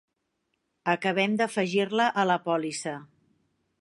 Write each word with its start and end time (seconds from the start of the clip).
Acabem 0.93 1.35
d'afegir-la 1.41 2.07
a 2.23 2.27
la 2.31 2.39
pòlissa. 2.49 2.95